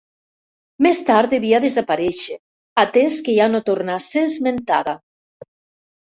[0.83, 2.37] Més tard devia desaparèixer,
[2.83, 4.97] atès que ja no torna a ser esmentada.